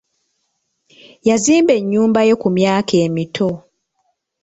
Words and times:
Yazimba 1.27 1.71
ennyumba 1.79 2.19
ye 2.27 2.33
ku 2.41 2.47
myaka 2.57 2.93
emito. 3.05 3.49